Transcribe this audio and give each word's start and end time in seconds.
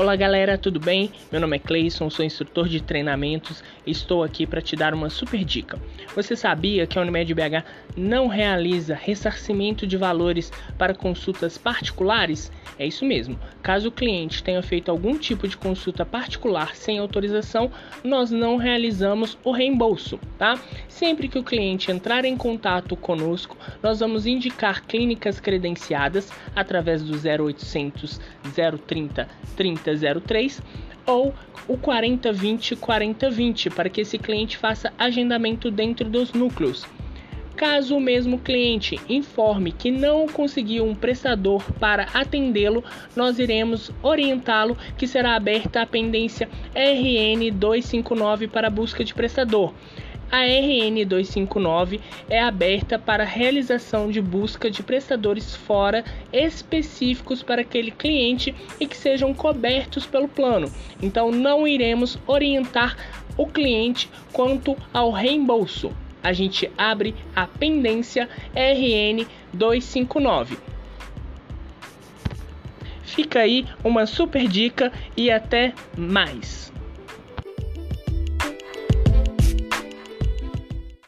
Olá 0.00 0.16
galera, 0.16 0.56
tudo 0.56 0.80
bem? 0.80 1.12
Meu 1.30 1.42
nome 1.42 1.56
é 1.56 1.58
Cleison, 1.58 2.08
sou 2.08 2.24
instrutor 2.24 2.66
de 2.70 2.82
treinamentos 2.82 3.62
e 3.86 3.90
estou 3.90 4.24
aqui 4.24 4.46
para 4.46 4.62
te 4.62 4.74
dar 4.74 4.94
uma 4.94 5.10
super 5.10 5.44
dica. 5.44 5.78
Você 6.16 6.34
sabia 6.34 6.86
que 6.86 6.98
a 6.98 7.02
Unimed 7.02 7.34
BH 7.34 7.62
não 7.98 8.26
realiza 8.26 8.94
ressarcimento 8.94 9.86
de 9.86 9.98
valores 9.98 10.50
para 10.78 10.94
consultas 10.94 11.58
particulares? 11.58 12.50
É 12.78 12.86
isso 12.86 13.04
mesmo. 13.04 13.38
Caso 13.62 13.88
o 13.90 13.92
cliente 13.92 14.42
tenha 14.42 14.62
feito 14.62 14.90
algum 14.90 15.18
tipo 15.18 15.46
de 15.46 15.54
consulta 15.54 16.02
particular 16.06 16.74
sem 16.74 16.98
autorização, 16.98 17.70
nós 18.02 18.30
não 18.30 18.56
realizamos 18.56 19.36
o 19.44 19.52
reembolso, 19.52 20.18
tá? 20.38 20.58
Sempre 20.88 21.28
que 21.28 21.38
o 21.38 21.44
cliente 21.44 21.92
entrar 21.92 22.24
em 22.24 22.38
contato 22.38 22.96
conosco, 22.96 23.54
nós 23.82 24.00
vamos 24.00 24.24
indicar 24.24 24.82
clínicas 24.86 25.38
credenciadas 25.38 26.32
através 26.56 27.02
do 27.02 27.12
0800 27.12 28.18
030 28.86 29.28
3003 29.98 30.62
ou 31.06 31.34
o 31.66 31.76
4020 31.76 32.76
4020 32.76 33.70
para 33.70 33.88
que 33.88 34.00
esse 34.02 34.18
cliente 34.18 34.56
faça 34.56 34.92
agendamento 34.98 35.70
dentro 35.70 36.08
dos 36.08 36.32
núcleos. 36.32 36.86
Caso 37.56 37.96
o 37.96 38.00
mesmo 38.00 38.38
cliente 38.38 38.98
informe 39.06 39.72
que 39.72 39.90
não 39.90 40.26
conseguiu 40.26 40.86
um 40.86 40.94
prestador 40.94 41.62
para 41.72 42.04
atendê-lo, 42.14 42.82
nós 43.14 43.38
iremos 43.38 43.90
orientá-lo 44.02 44.78
que 44.96 45.06
será 45.06 45.34
aberta 45.34 45.82
a 45.82 45.86
pendência 45.86 46.48
RN 46.74 47.50
259 47.52 48.48
para 48.48 48.70
busca 48.70 49.04
de 49.04 49.12
prestador. 49.12 49.74
A 50.30 50.42
RN 50.42 51.04
259 51.04 52.00
é 52.28 52.40
aberta 52.40 52.98
para 52.98 53.24
realização 53.24 54.10
de 54.10 54.20
busca 54.20 54.70
de 54.70 54.82
prestadores 54.82 55.56
fora 55.56 56.04
específicos 56.32 57.42
para 57.42 57.62
aquele 57.62 57.90
cliente 57.90 58.54
e 58.78 58.86
que 58.86 58.96
sejam 58.96 59.34
cobertos 59.34 60.06
pelo 60.06 60.28
plano. 60.28 60.70
Então 61.02 61.32
não 61.32 61.66
iremos 61.66 62.18
orientar 62.26 62.96
o 63.36 63.46
cliente 63.46 64.08
quanto 64.32 64.76
ao 64.92 65.10
reembolso 65.10 65.90
a 66.22 66.32
gente 66.32 66.70
abre 66.76 67.14
a 67.34 67.46
pendência 67.46 68.28
RN 68.54 69.26
259. 69.52 70.56
Fica 73.02 73.40
aí 73.40 73.66
uma 73.82 74.06
super 74.06 74.46
dica 74.46 74.92
e 75.16 75.30
até 75.30 75.72
mais. 75.96 76.72